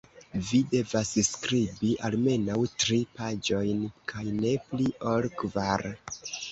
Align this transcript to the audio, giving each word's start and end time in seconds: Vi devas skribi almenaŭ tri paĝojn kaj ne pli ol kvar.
Vi 0.45 0.61
devas 0.71 1.11
skribi 1.27 1.91
almenaŭ 2.09 2.57
tri 2.85 2.99
paĝojn 3.21 3.87
kaj 4.15 4.27
ne 4.43 4.59
pli 4.73 4.93
ol 5.15 5.35
kvar. 5.43 5.91